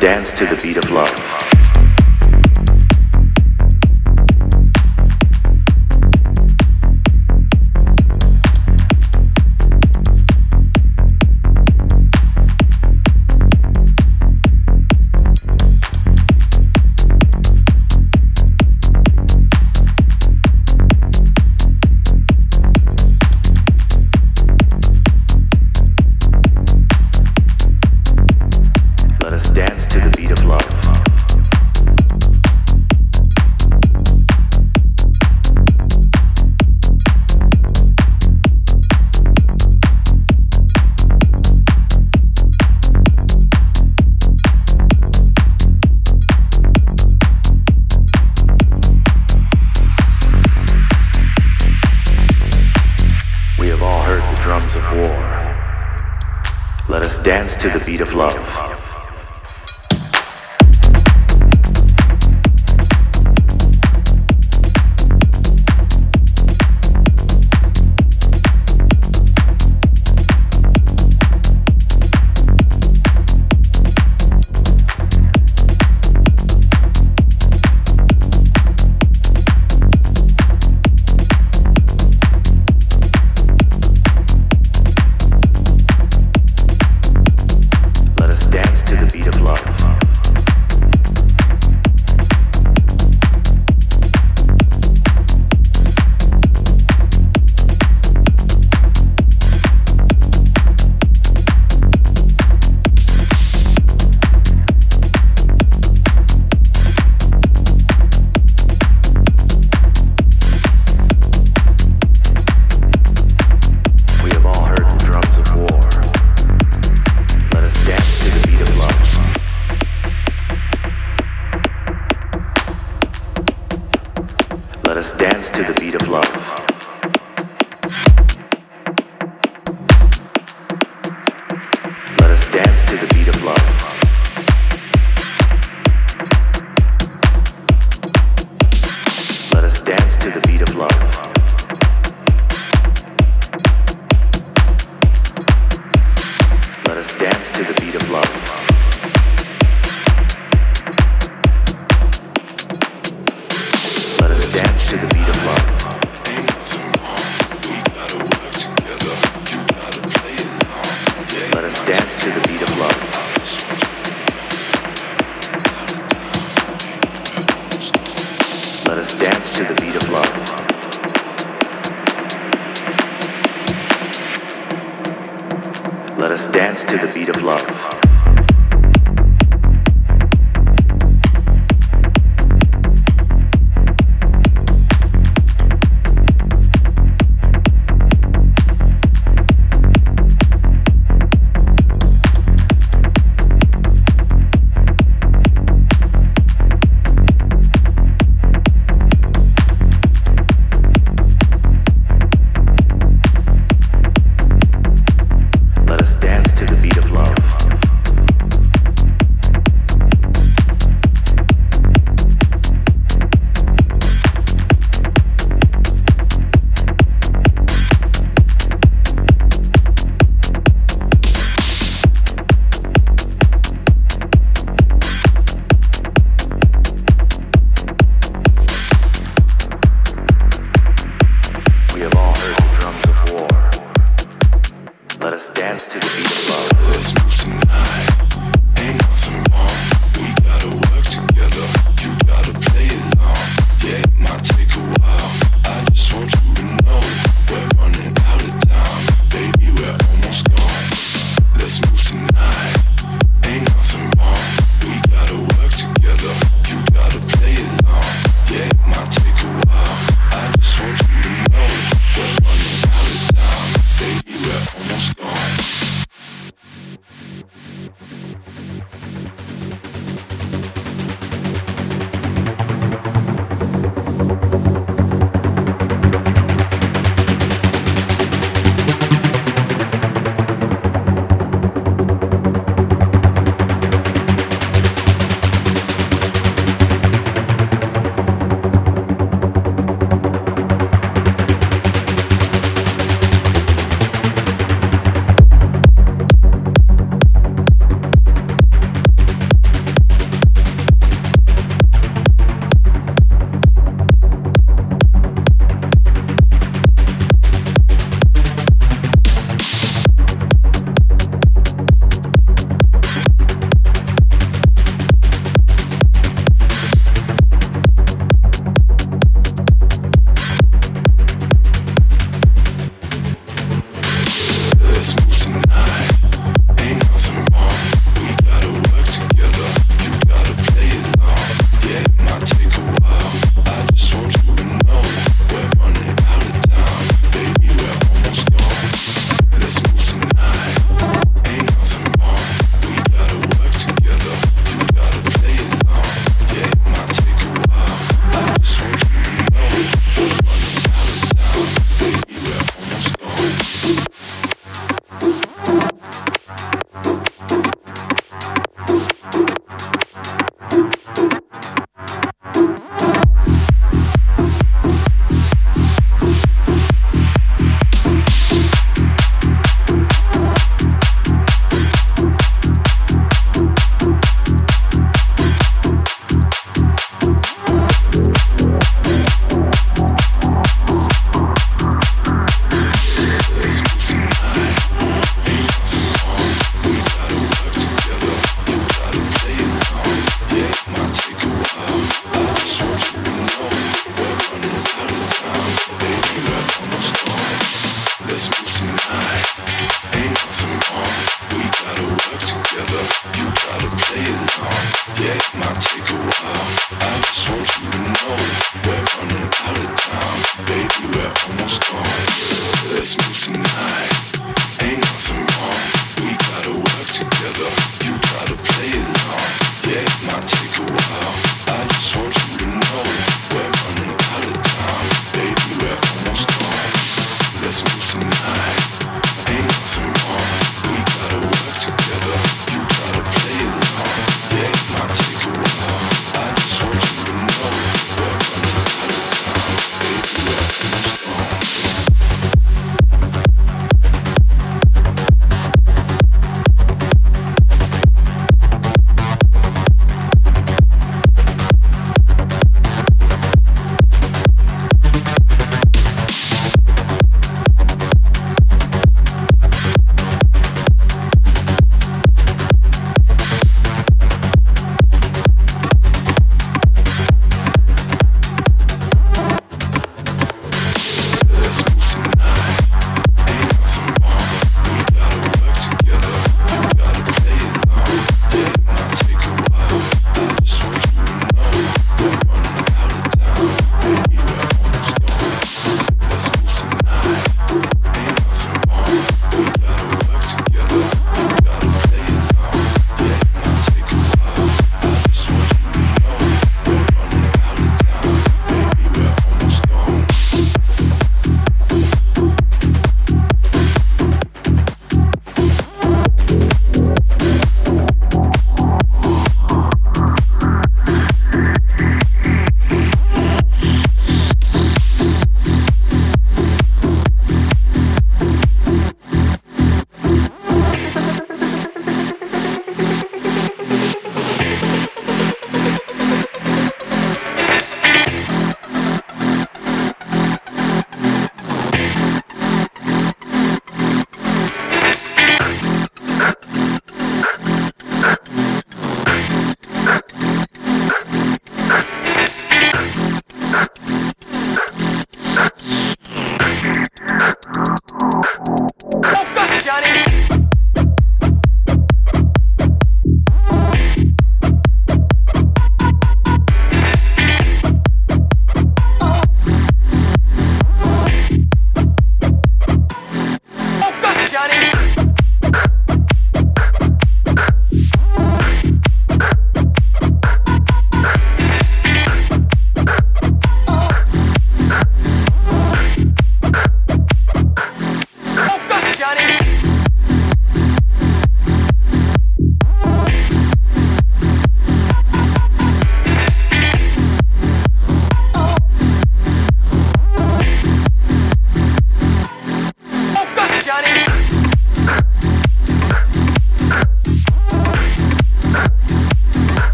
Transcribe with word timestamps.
Dance 0.00 0.32
to 0.32 0.44
the 0.44 0.60
beat 0.62 0.76
of 0.76 0.90
love. 0.90 1.35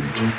Flashing 0.00 0.31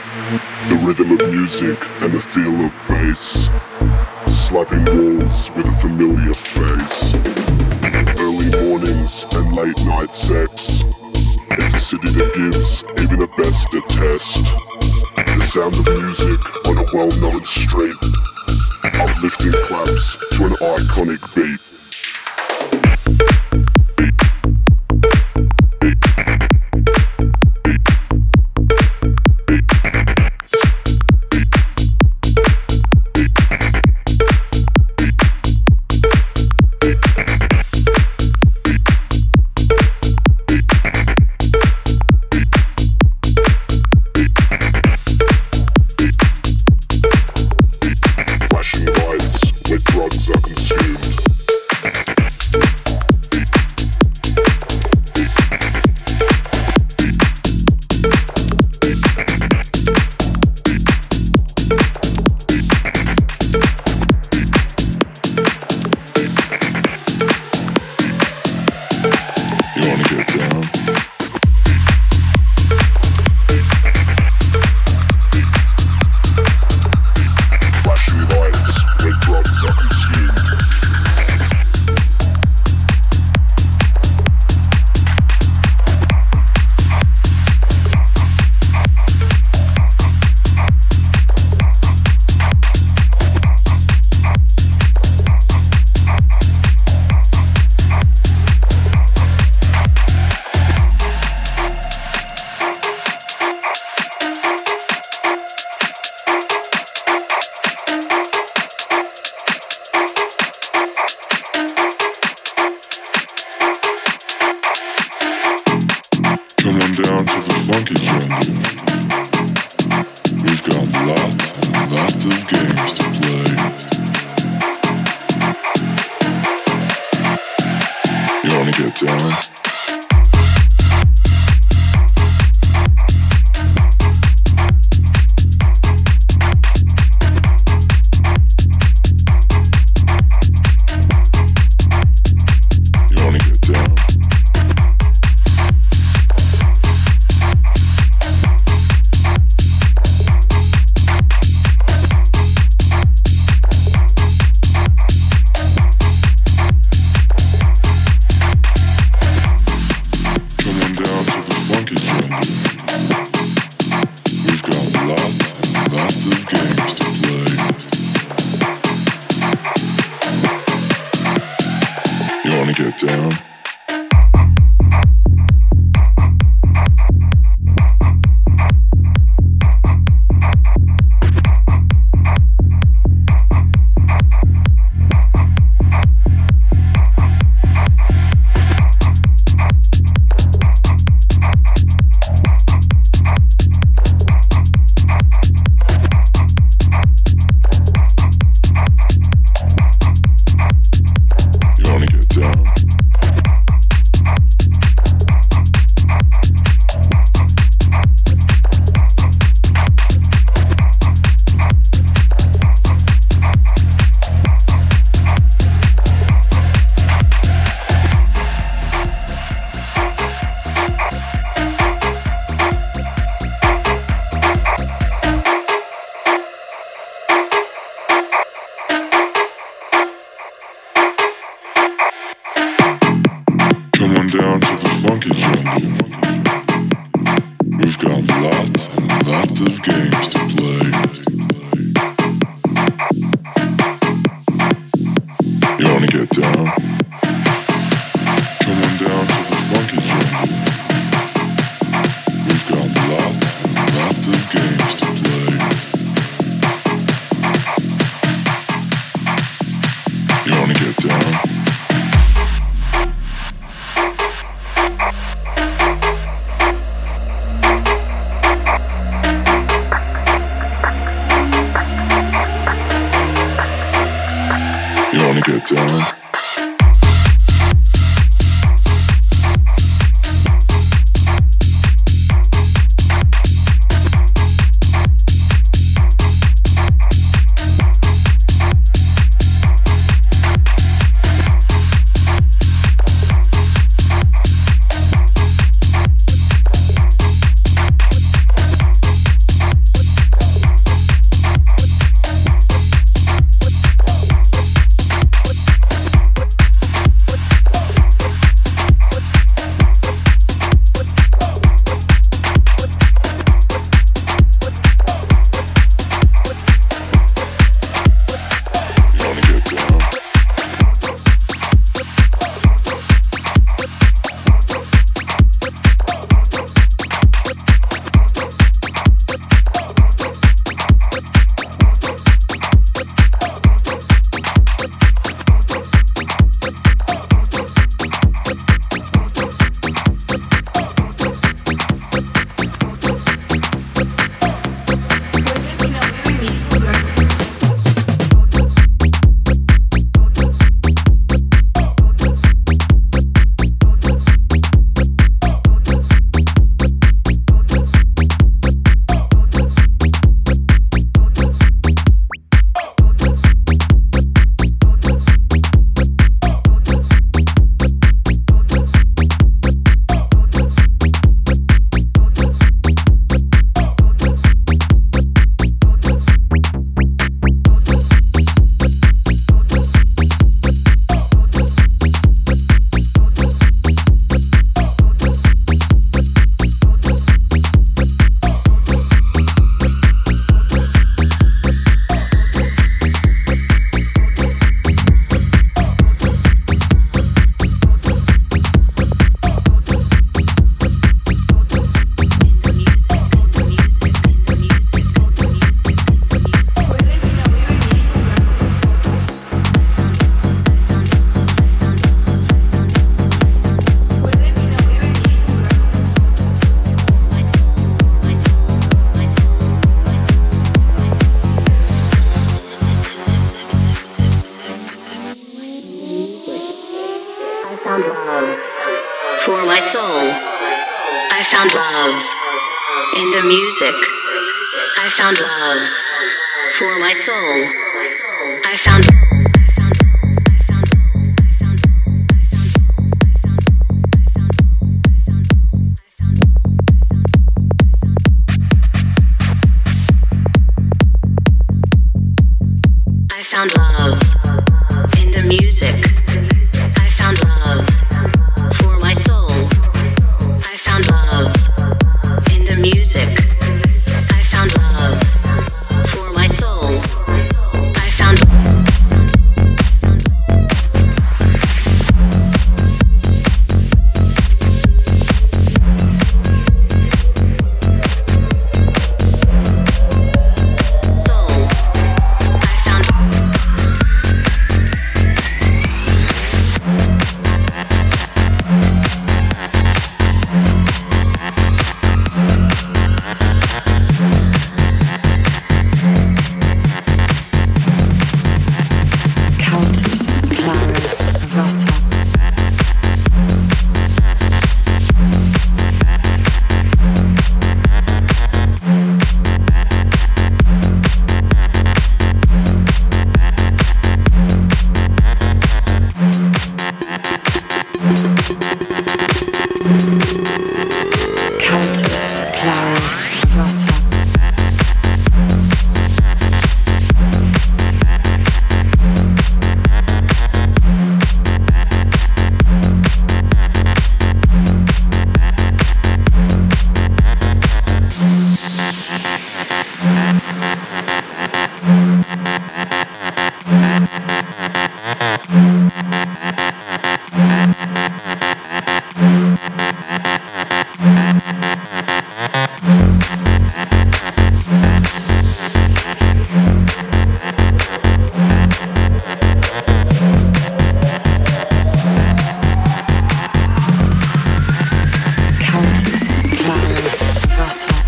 in 567.63 568.02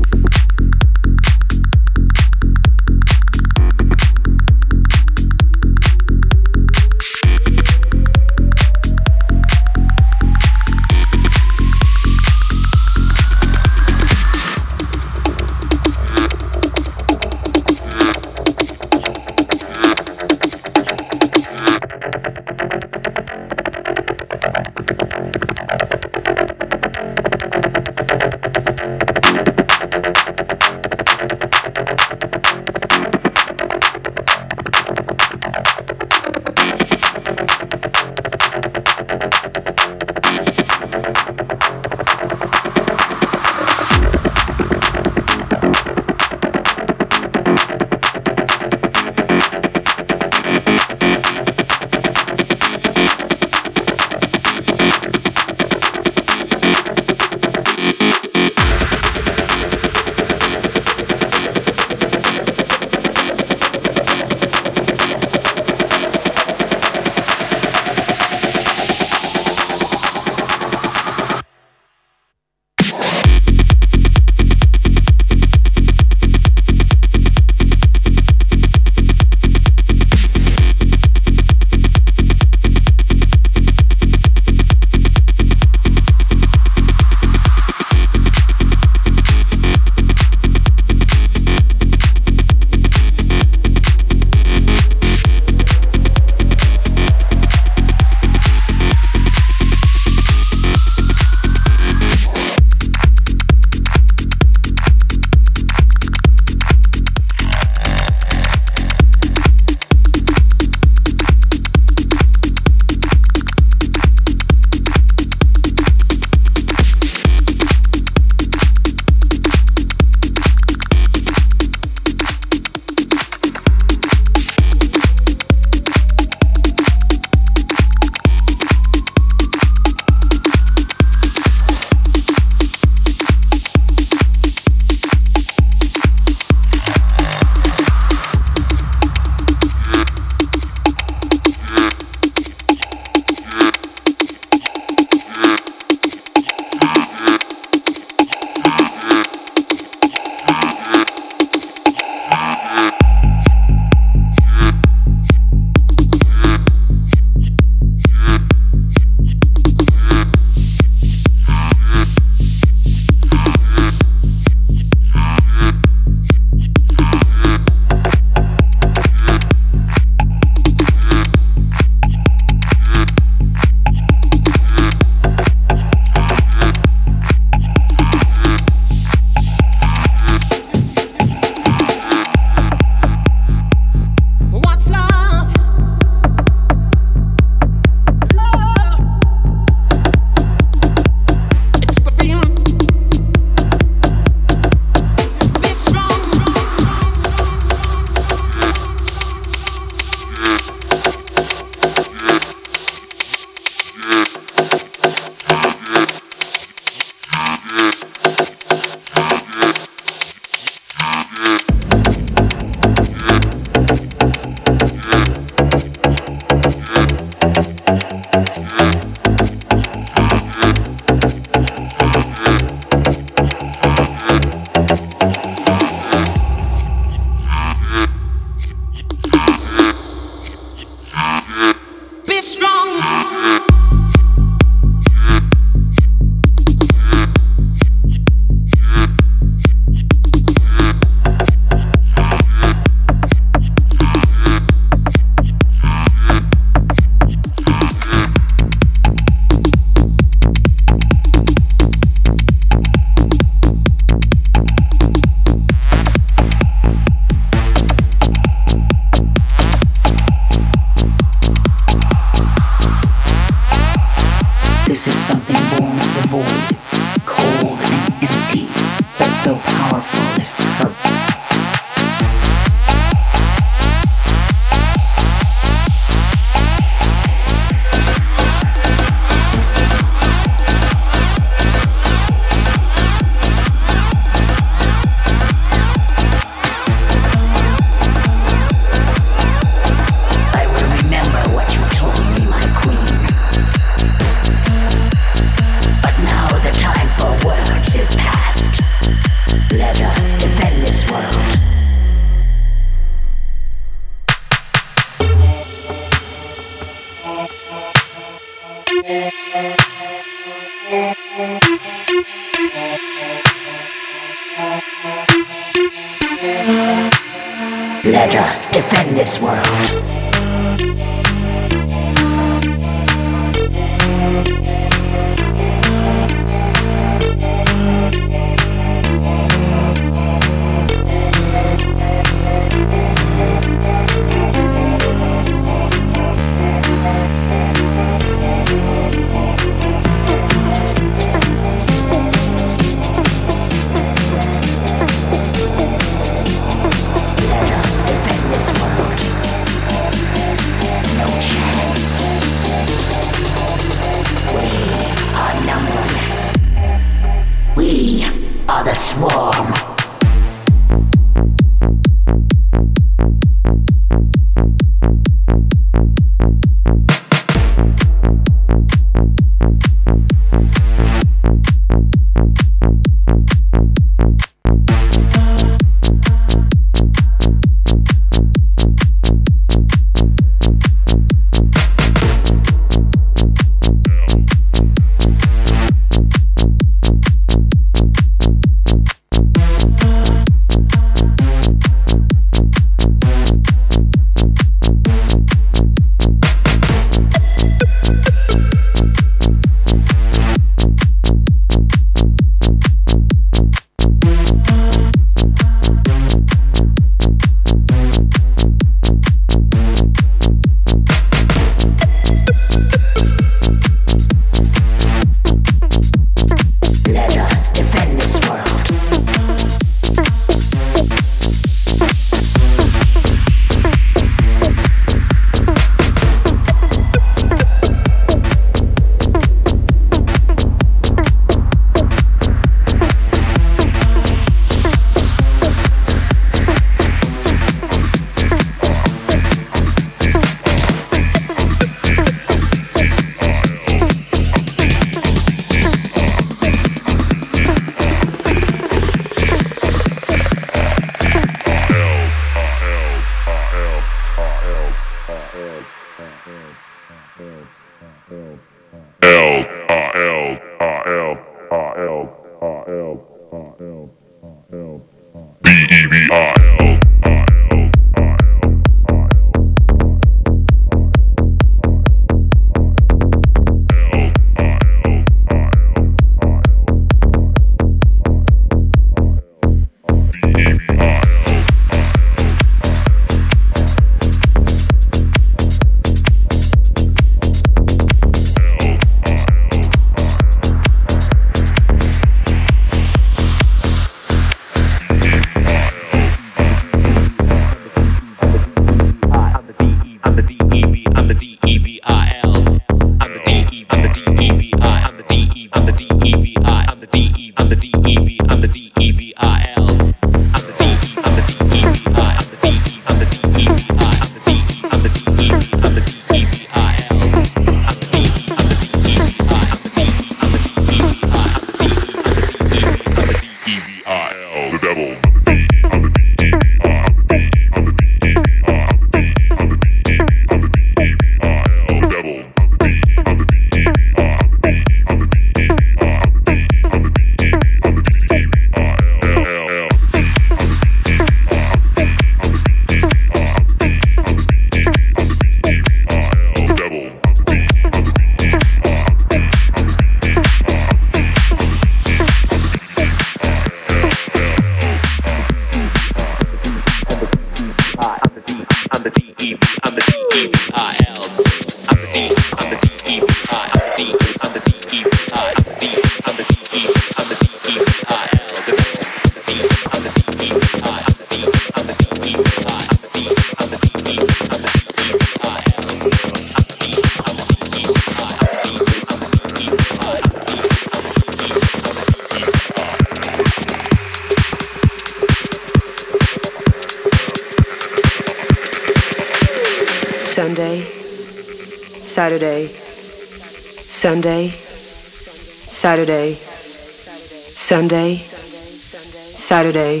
Sunday, 597.74 598.14
Saturday, 598.14 600.00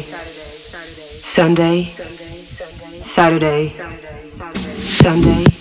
Sunday, 1.20 1.82
Saturday, 3.02 3.68
Sunday, 4.78 5.53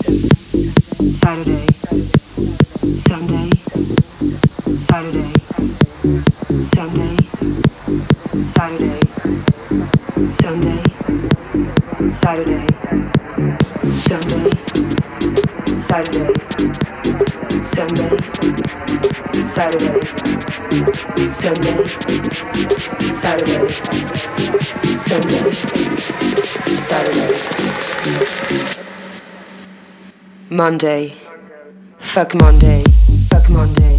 Monday. 30.54 31.18
Fuck 31.98 32.36
Monday. 32.36 32.84
Fuck 33.32 33.50
Monday. 33.50 33.93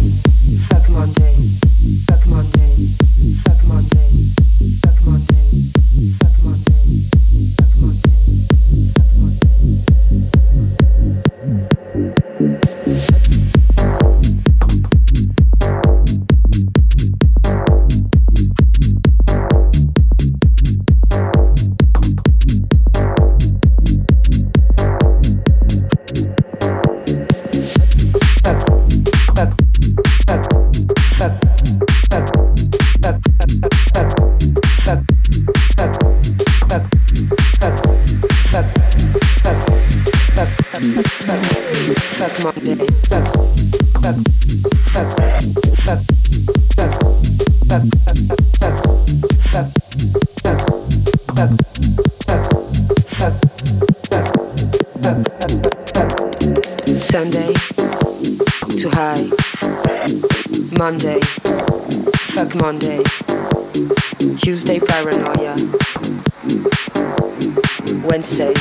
Wednesday, 68.05 68.53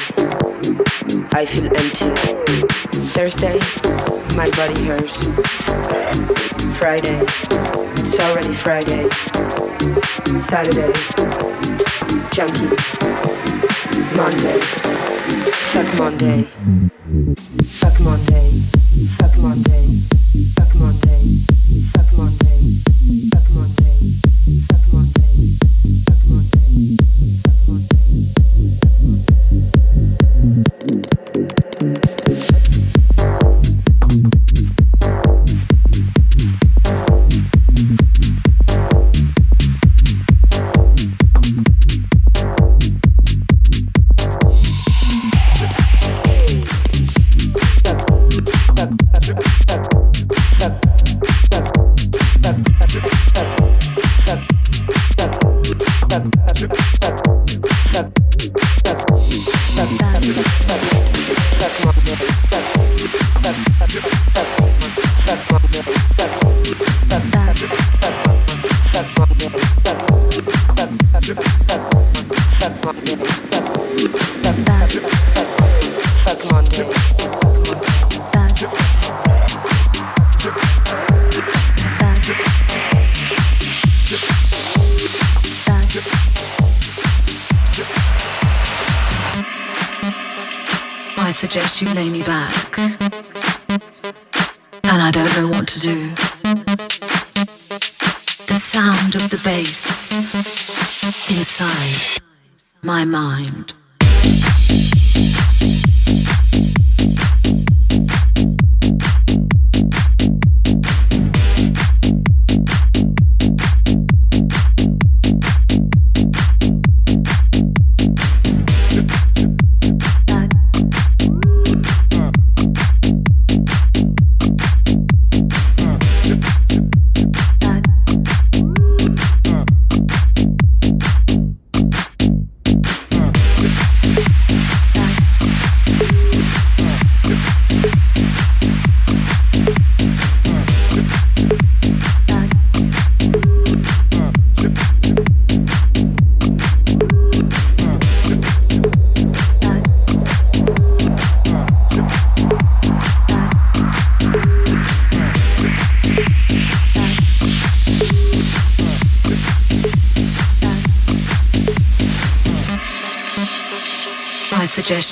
I 1.32 1.44
feel 1.44 1.66
empty. 1.76 2.64
Thursday, 3.12 3.58
my 4.34 4.48
body 4.56 4.84
hurts. 4.84 5.18
Friday, 6.78 7.20
it's 8.00 8.18
already 8.20 8.54
Friday. 8.54 9.08
Saturday, 10.40 10.92
junkie. 12.32 12.74
Monday, 14.16 14.60
fuck 15.60 15.98
Monday. 15.98 16.42
Fuck 17.64 18.00
Monday, 18.00 18.50
fuck 19.18 19.38
Monday. 19.38 20.13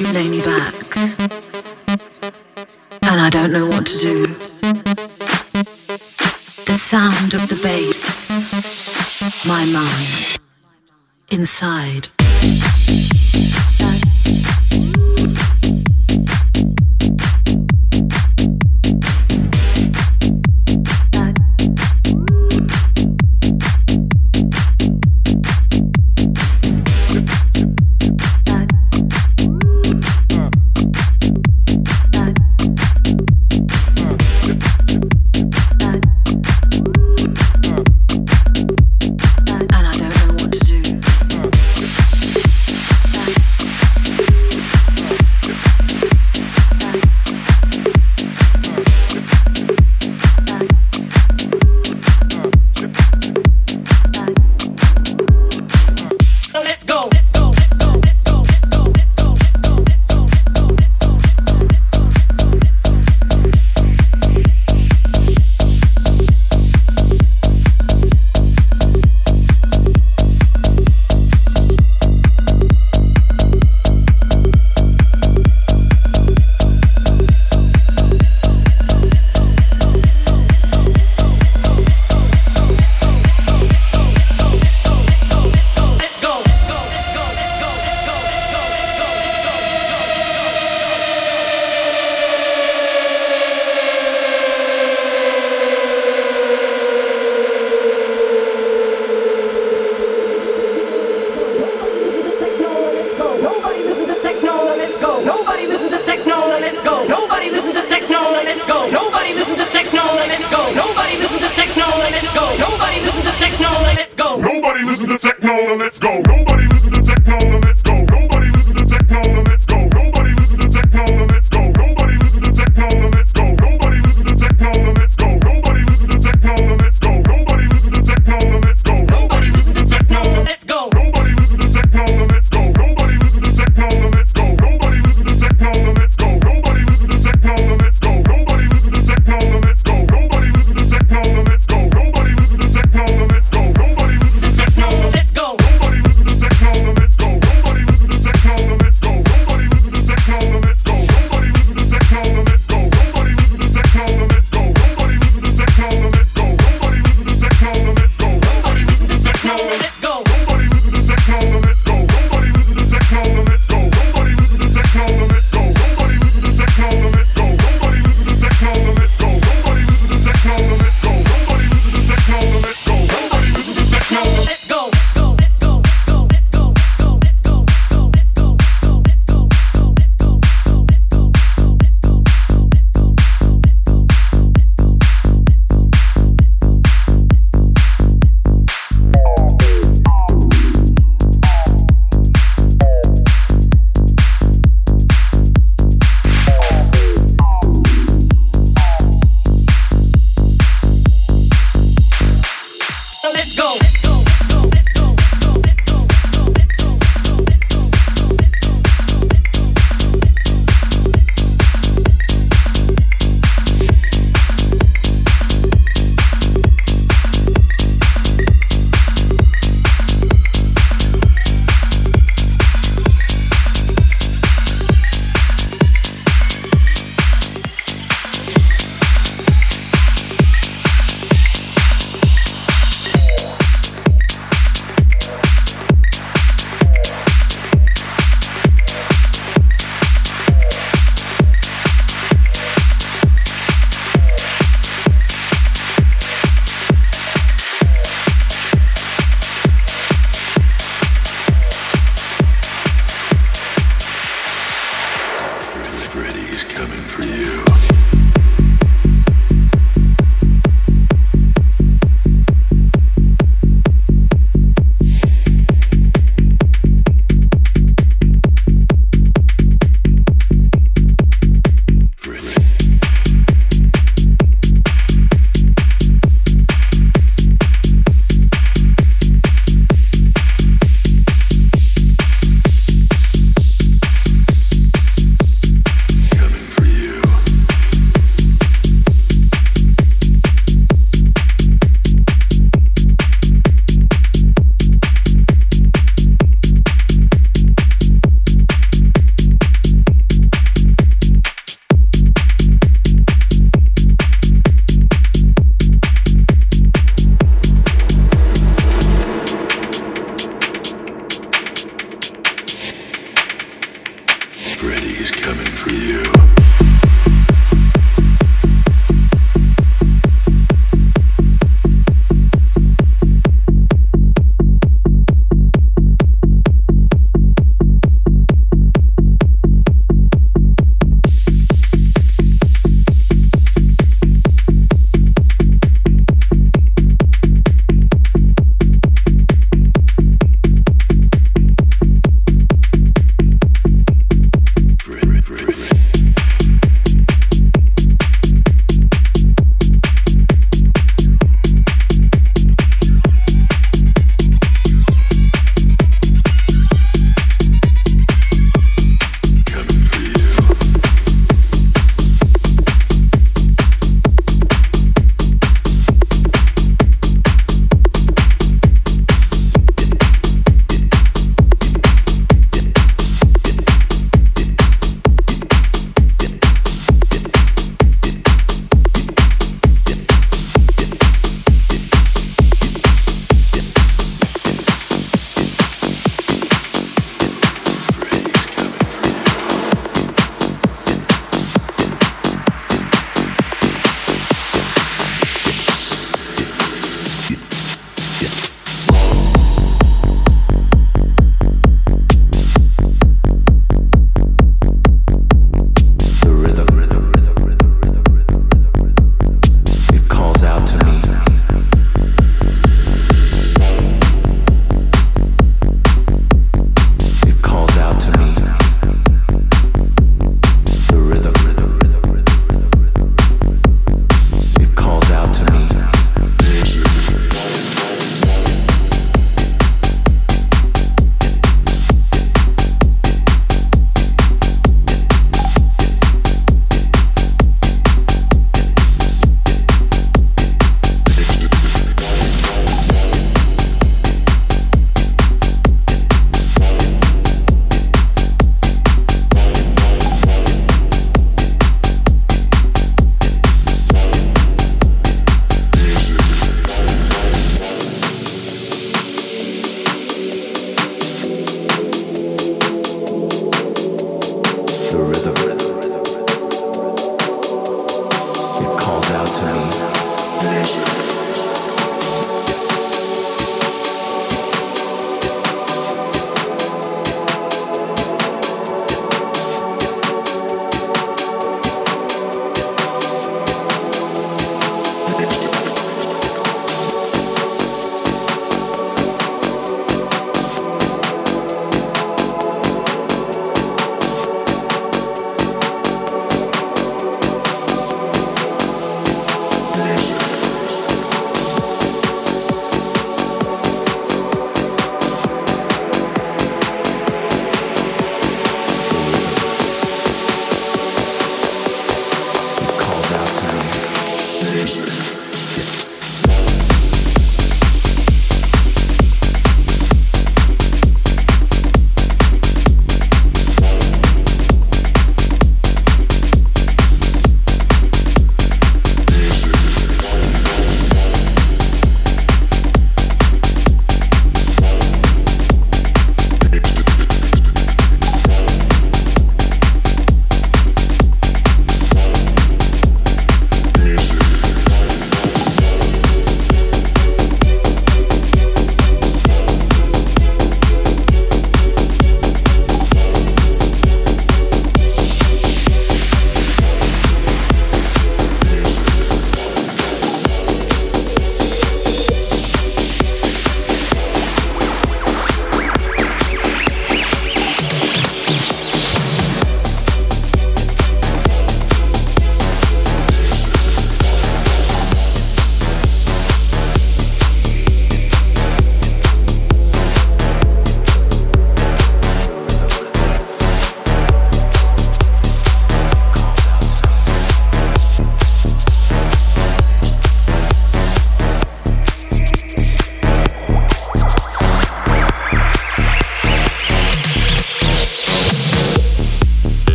you 0.00 0.12
name 0.12 0.30
me 0.30 0.40
back. 0.40 0.57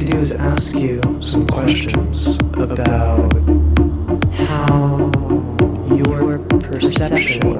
to 0.00 0.06
do 0.06 0.18
is 0.18 0.32
ask 0.32 0.74
you 0.74 0.98
some 1.20 1.46
questions 1.46 2.38
about 2.54 3.32
how 4.32 5.10
your 5.94 6.38
perception 6.38 7.59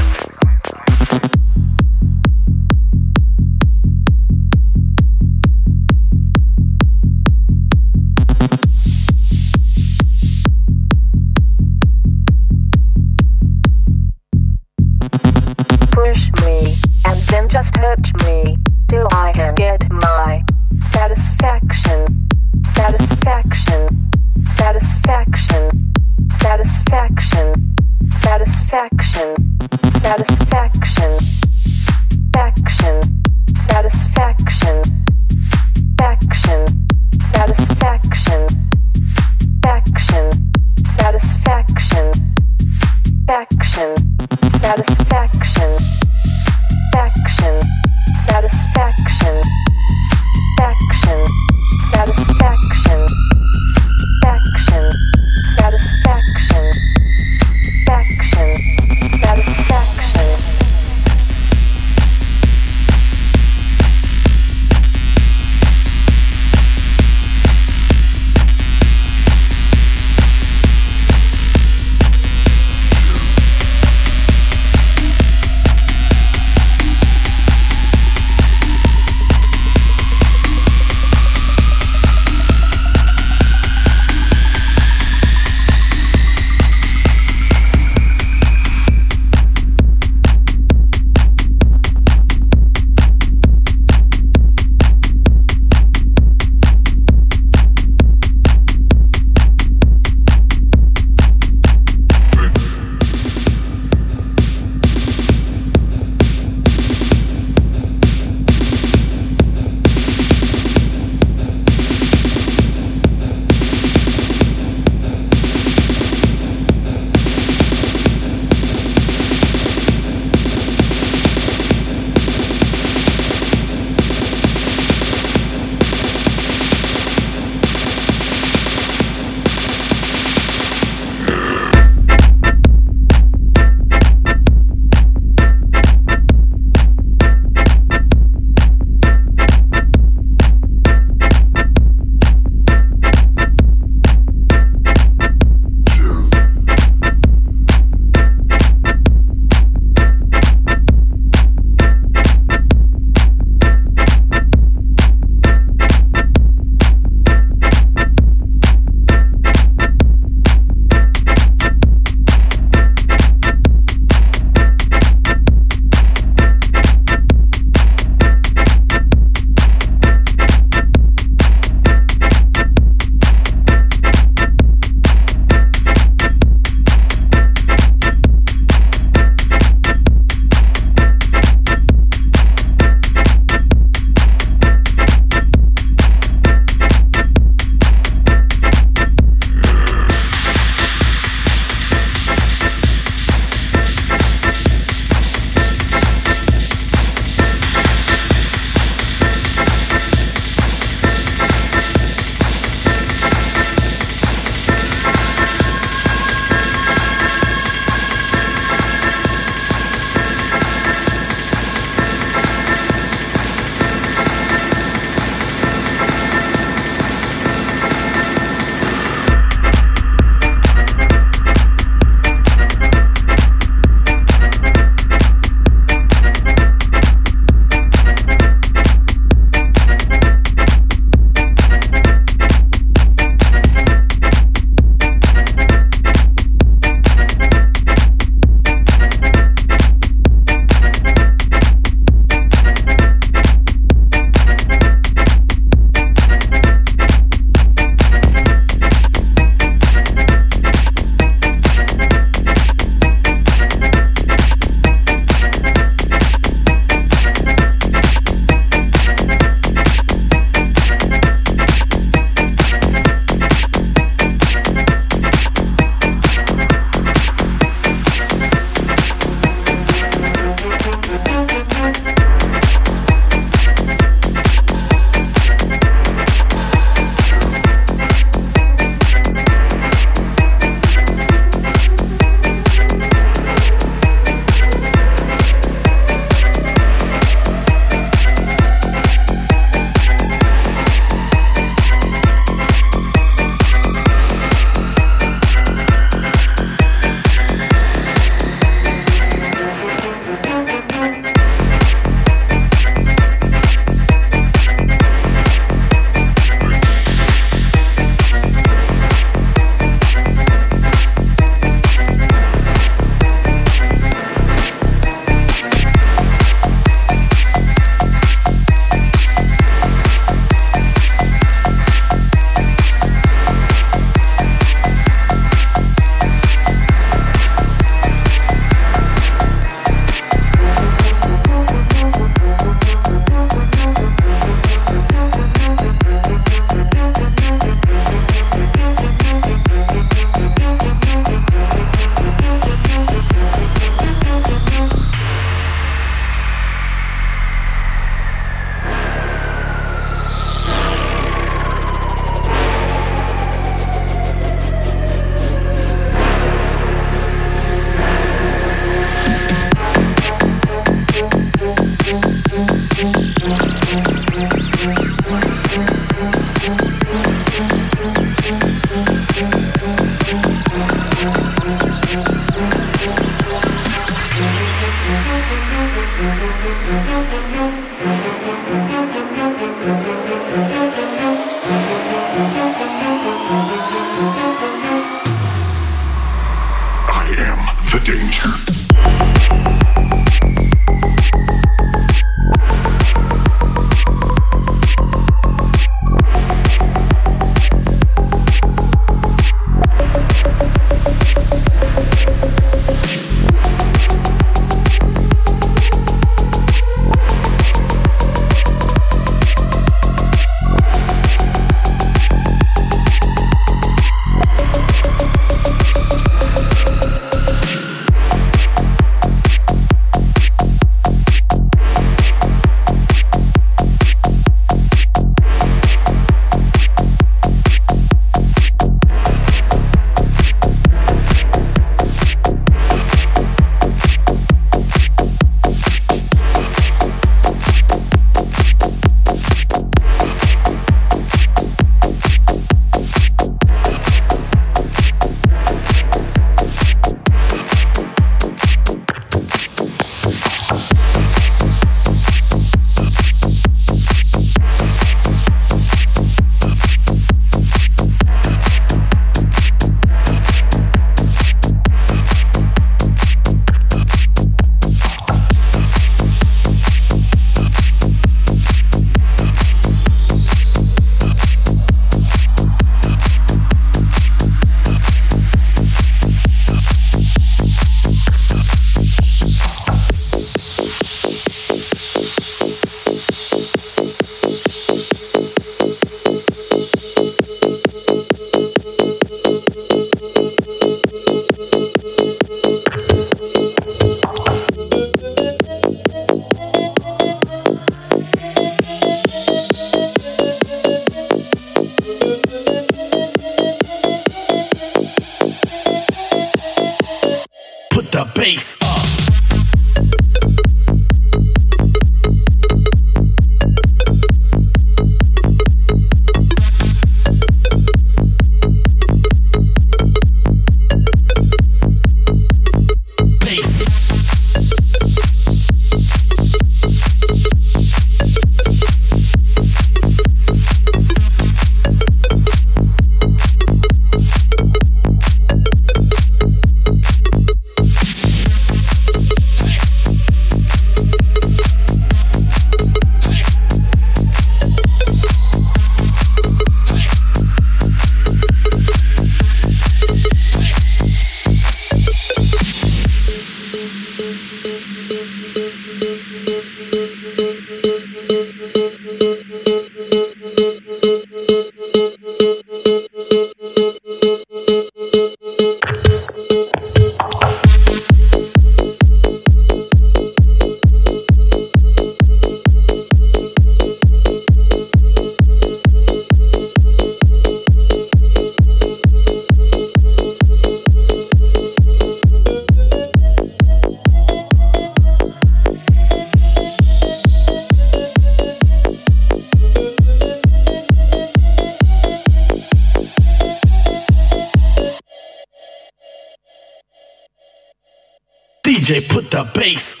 The 599.31 599.49
bass 599.55 600.00